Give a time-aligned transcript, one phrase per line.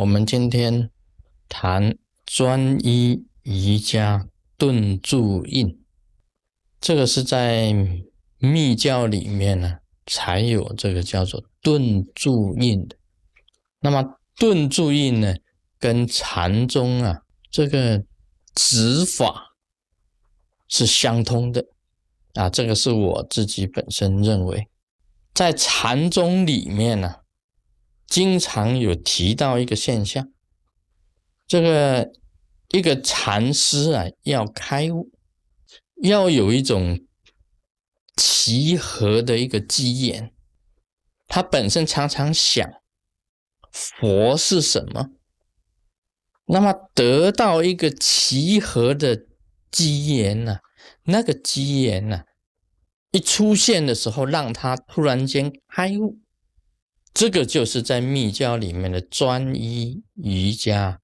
[0.00, 0.90] 我们今天
[1.46, 4.26] 谈专一瑜伽
[4.56, 5.78] 顿住印，
[6.80, 7.70] 这个是在
[8.38, 12.96] 密教里面呢才有这个叫做顿住印的。
[13.80, 14.02] 那么
[14.36, 15.34] 顿住印呢，
[15.78, 17.20] 跟禅宗啊
[17.50, 18.02] 这个
[18.54, 19.54] 指法
[20.66, 21.66] 是相通的
[22.32, 24.66] 啊，这个是我自己本身认为，
[25.34, 27.16] 在禅宗里面呢。
[28.10, 30.32] 经常有提到一个现象，
[31.46, 32.10] 这个
[32.70, 35.12] 一个禅师啊，要开悟，
[36.02, 36.98] 要有一种
[38.16, 40.34] 齐合的一个机缘，
[41.28, 42.68] 他本身常常想
[43.70, 45.10] 佛是什么，
[46.46, 49.24] 那么得到一个齐合的
[49.70, 50.58] 机缘呢？
[51.04, 52.24] 那个机缘呢，
[53.12, 56.18] 一出现的时候，让他突然间开悟。
[57.12, 61.00] 这个就是在密教里面的专一瑜伽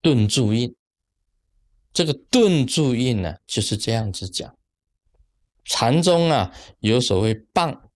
[0.00, 0.74] 顿住印。
[1.92, 4.56] 这个顿住印呢，就是这样子讲。
[5.64, 7.90] 禅宗啊，有所谓棒，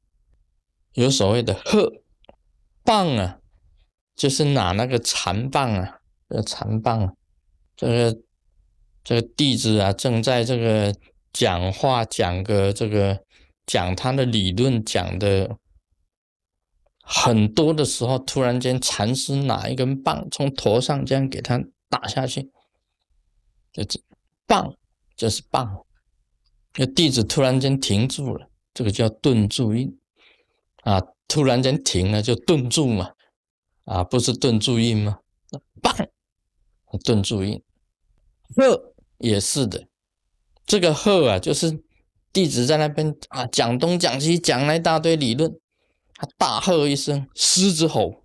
[0.93, 2.03] 有所谓的鹤。
[2.85, 3.41] 棒啊，
[4.15, 7.17] 就是拿那个禅棒啊，这禅棒，
[7.75, 8.21] 这个
[9.03, 10.95] 这个弟子啊，正在这个
[11.33, 13.25] 讲话，讲个这个
[13.65, 15.57] 讲他的理论，讲的。
[17.09, 22.51] 很多的时候，突然间禅师拿一根棒从头上这样给他打下去，
[23.73, 24.03] 就是
[24.45, 24.75] 棒，
[25.17, 25.87] 就是棒。
[26.75, 29.97] 那弟子突然间停住了，这个叫顿住印
[30.83, 33.13] 啊，突然间停了就顿住嘛，
[33.85, 35.21] 啊，不是顿住印吗？
[35.81, 35.95] 棒，
[37.05, 37.63] 顿住印。
[38.57, 39.87] 鹤也是的，
[40.67, 41.85] 这个鹤啊，就是
[42.33, 45.57] 弟子在那边啊讲东讲西，讲了一大堆理论。
[46.19, 48.25] 他大喝一声，狮子吼，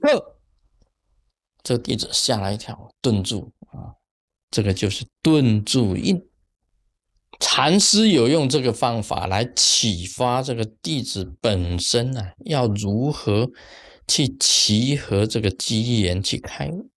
[0.00, 0.40] 呵，
[1.62, 3.94] 这个弟子吓了一跳，顿住啊，
[4.50, 6.28] 这个就是顿住印。
[7.38, 13.50] 禅师有用这个方法来启发这个弟子本身啊，要如何
[14.08, 16.90] 去齐合这个机缘去开悟。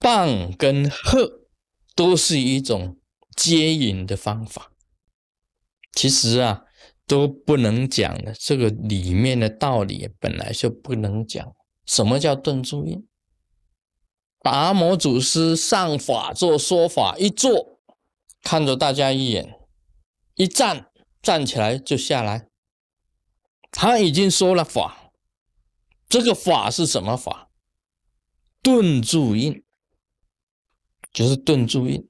[0.00, 1.42] 棒跟喝
[1.94, 2.98] 都是一种
[3.36, 4.72] 接引的方法。
[5.92, 6.64] 其实啊。
[7.08, 11.54] 都不能讲的，这个里面的道理本来就不能讲。
[11.86, 13.08] 什么叫顿住印？
[14.40, 17.80] 达摩祖师上法座说法，一坐
[18.42, 19.58] 看着大家一眼，
[20.34, 20.90] 一站
[21.22, 22.48] 站起来就下来。
[23.70, 25.10] 他已经说了法，
[26.08, 27.50] 这个法是什么法？
[28.62, 29.64] 顿住印，
[31.12, 32.06] 就是顿住印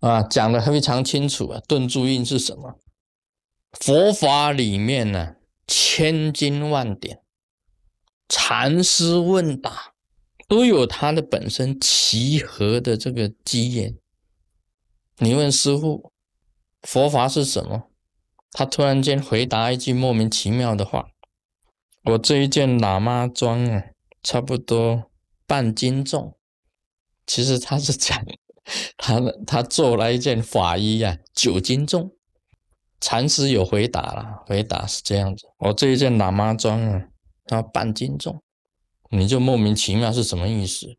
[0.00, 1.60] 啊，讲的非常清楚啊。
[1.68, 2.80] 顿住印是什么？
[3.80, 5.36] 佛法里面呢，
[5.66, 7.20] 千经万典，
[8.28, 9.94] 禅师问答
[10.48, 13.96] 都有它的本身齐合的这个机缘。
[15.18, 16.12] 你问师傅，
[16.82, 17.90] 佛法是什么？
[18.52, 21.08] 他突然间回答一句莫名其妙的话
[22.04, 23.86] ：“我这一件喇嘛装啊，
[24.22, 25.10] 差不多
[25.46, 26.38] 半斤重。”
[27.26, 28.24] 其实他是讲，
[28.96, 32.16] 他他做了一件法衣啊，九斤重。
[33.04, 37.04] 禅师有回答了，回答是这样子：我这一件喇嘛装啊，
[37.44, 38.42] 它半斤重，
[39.10, 40.96] 你就莫名其妙是什么意思？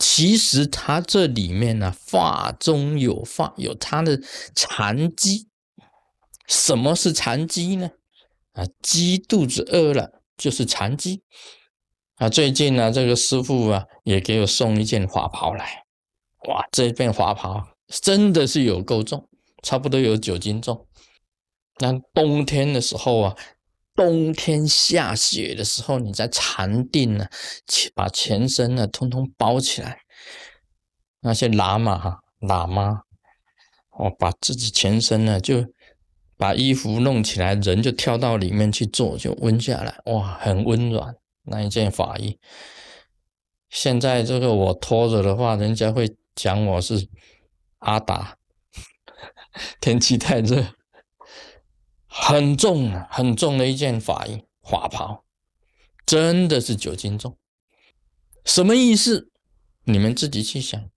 [0.00, 4.20] 其实它这里面呢，法中有法，有它的
[4.56, 5.46] 禅机。
[6.48, 7.92] 什么是禅机呢？
[8.54, 11.22] 啊，鸡肚子饿了就是禅机。
[12.16, 15.84] 啊，最近呢，这个师傅啊，也给我送一件华袍来。
[16.48, 19.28] 哇，这件华袍真的是有够重。
[19.64, 20.86] 差不多有九斤重。
[21.80, 23.36] 那冬天的时候啊，
[23.96, 27.26] 冬天下雪的时候，你在禅定呢，
[27.96, 29.98] 把全身呢通通包起来。
[31.20, 33.00] 那些喇嘛哈喇嘛，
[33.98, 35.64] 哦，把自己全身呢就
[36.36, 42.38] 把衣服弄起来，人就跳到里面去坐，就温下来，哇，很温暖那一件法衣。
[43.70, 47.08] 现在这个我脱着的话，人家会讲我是
[47.78, 48.36] 阿达。
[49.80, 50.74] 天气太热，
[52.06, 55.24] 很重很重的一件法衣法袍，
[56.04, 57.36] 真的是九斤重。
[58.44, 59.30] 什么意思？
[59.84, 60.90] 你们自己去想。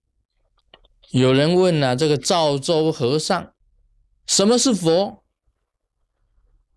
[1.11, 3.53] 有人问了，这个赵州和尚，
[4.25, 5.23] 什么是佛？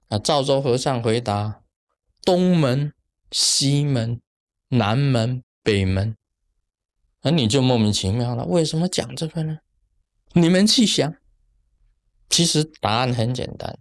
[0.08, 1.62] 啊，赵州和尚回答：
[2.24, 2.92] 东门、
[3.30, 4.20] 西门、
[4.68, 6.16] 南门、北门。
[7.22, 9.58] 那你就莫名其妙了，为什么讲这个呢？
[10.32, 11.14] 你们去想。
[12.30, 13.78] 其实答案很简单，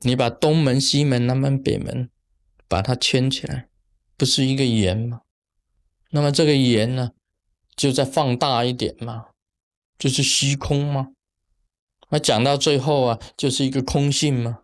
[0.00, 2.08] 你把东门、西门、南门、北门
[2.68, 3.68] 把它圈起来，
[4.16, 5.22] 不是一个圆吗？
[6.10, 7.12] 那么这个圆呢，
[7.74, 9.28] 就再放大一点嘛，
[9.98, 11.08] 就是虚空吗？
[12.10, 14.58] 那讲到最后啊，就是一个空性吗？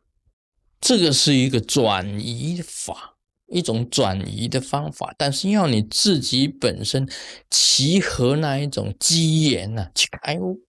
[0.79, 3.17] 这个是一个转移法，
[3.47, 7.09] 一种转移的方法，但是要你自己本身
[7.51, 10.66] 契合那一种机缘呢，去开悟。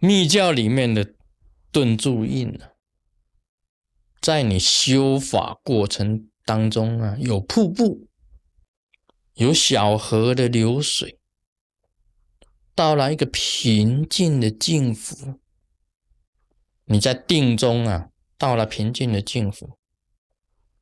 [0.00, 1.14] 密教里面的
[1.70, 2.70] 顿住印呢，
[4.20, 8.08] 在你修法过程当中啊，有瀑布，
[9.34, 11.20] 有小河的流水，
[12.74, 15.38] 到了一个平静的静府，
[16.86, 18.08] 你在定中啊。
[18.38, 19.76] 到了平静的静府，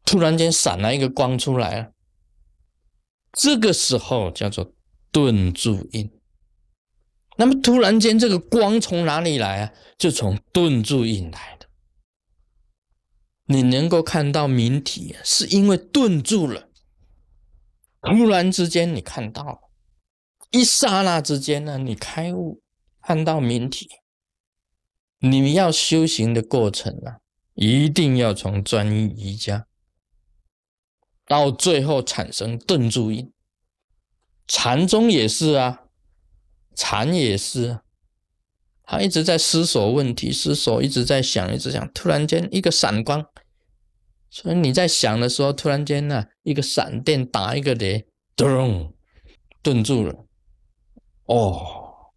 [0.04, 1.92] 突然间闪了一个光出来了。
[3.32, 4.72] 这个时候叫做
[5.10, 6.17] 顿住印。
[7.38, 9.72] 那么突然间这个光从哪里来啊？
[9.96, 11.66] 就从顿住印来的。
[13.46, 16.68] 你能够看到明体，是因为顿住了。
[18.02, 19.70] 突然之间你看到了，
[20.50, 22.60] 一刹那之间呢，你开悟，
[23.00, 23.88] 看到明体。
[25.20, 27.20] 你要修行的过程啊。
[27.60, 29.66] 一定要从专一瑜伽
[31.26, 33.32] 到最后产生顿住印，
[34.46, 35.87] 禅宗也是啊，
[36.78, 37.82] 禅也是啊，
[38.84, 43.26] 他一直在思索问题，思索一直在想，一直想，突然间一个闪光，
[44.30, 48.94] 所以你在想的时候，突然间呢，一个闪电打一个雷，咚，
[49.60, 50.24] 顿住了，
[51.24, 52.12] 哦，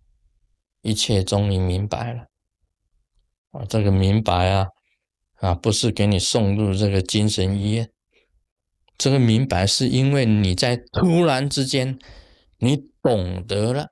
[0.84, 2.28] 一切终于明白了，
[3.50, 4.68] 啊，这个明白啊。
[5.42, 7.90] 啊，不是给你送入这个精神医院，
[8.96, 11.98] 这个明白是因为你在突然之间，
[12.60, 13.88] 你懂得了。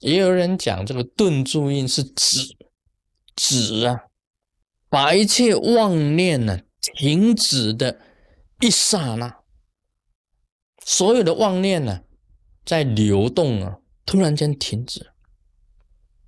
[0.00, 2.56] 也有人讲这个顿住印是止，
[3.36, 4.04] 止啊，
[4.88, 8.00] 把一切妄念呢停止的
[8.60, 9.42] 一刹那，
[10.84, 12.00] 所有的妄念呢
[12.64, 15.12] 在流动啊，突然间停止，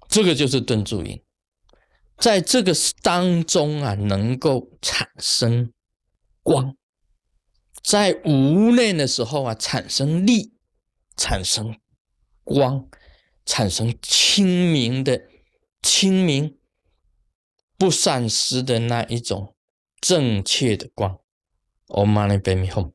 [0.09, 1.23] 这个就是顿住印。
[2.19, 2.73] 在这个
[3.03, 5.73] 当中啊，能够产生
[6.43, 6.75] 光；
[7.83, 10.55] 在无念的时候啊，产生力，
[11.17, 11.77] 产生
[12.45, 12.87] 光，
[13.45, 15.29] 产生清明的
[15.83, 16.59] 清明，
[17.77, 19.55] 不散失的那一种
[20.01, 21.19] 正确的光。
[21.89, 22.93] Om Mani Padme Hum。